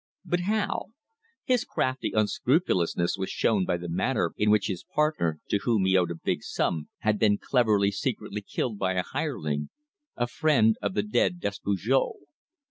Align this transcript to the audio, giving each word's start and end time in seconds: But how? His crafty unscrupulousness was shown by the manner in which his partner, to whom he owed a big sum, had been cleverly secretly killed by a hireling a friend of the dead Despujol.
But 0.25 0.39
how? 0.39 0.85
His 1.43 1.63
crafty 1.63 2.11
unscrupulousness 2.15 3.17
was 3.19 3.29
shown 3.29 3.65
by 3.65 3.77
the 3.77 3.87
manner 3.87 4.33
in 4.35 4.49
which 4.49 4.65
his 4.65 4.83
partner, 4.83 5.39
to 5.49 5.59
whom 5.59 5.85
he 5.85 5.95
owed 5.95 6.09
a 6.09 6.15
big 6.15 6.41
sum, 6.41 6.89
had 7.01 7.19
been 7.19 7.37
cleverly 7.37 7.91
secretly 7.91 8.41
killed 8.41 8.79
by 8.79 8.93
a 8.93 9.03
hireling 9.03 9.69
a 10.15 10.25
friend 10.25 10.75
of 10.81 10.95
the 10.95 11.03
dead 11.03 11.39
Despujol. 11.39 12.15